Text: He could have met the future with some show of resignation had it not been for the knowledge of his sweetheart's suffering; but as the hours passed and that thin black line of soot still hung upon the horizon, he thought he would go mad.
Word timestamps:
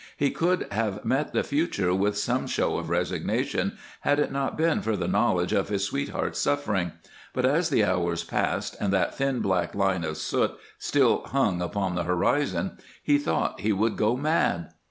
He 0.17 0.31
could 0.31 0.65
have 0.71 1.05
met 1.05 1.31
the 1.31 1.43
future 1.43 1.93
with 1.93 2.17
some 2.17 2.47
show 2.47 2.77
of 2.77 2.89
resignation 2.89 3.77
had 3.99 4.17
it 4.17 4.31
not 4.31 4.57
been 4.57 4.81
for 4.81 4.97
the 4.97 5.07
knowledge 5.07 5.53
of 5.53 5.69
his 5.69 5.83
sweetheart's 5.83 6.39
suffering; 6.39 6.93
but 7.35 7.45
as 7.45 7.69
the 7.69 7.83
hours 7.85 8.23
passed 8.23 8.75
and 8.79 8.91
that 8.93 9.13
thin 9.15 9.41
black 9.41 9.75
line 9.75 10.03
of 10.03 10.17
soot 10.17 10.57
still 10.79 11.21
hung 11.27 11.61
upon 11.61 11.93
the 11.93 12.05
horizon, 12.05 12.79
he 13.03 13.19
thought 13.19 13.59
he 13.59 13.71
would 13.71 13.95
go 13.95 14.17
mad. 14.17 14.71